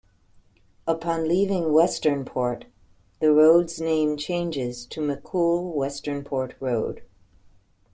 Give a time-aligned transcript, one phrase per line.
[0.87, 2.63] Upon leaving Westernport,
[3.19, 7.03] the road's name changes to McCoole-Westernport Road.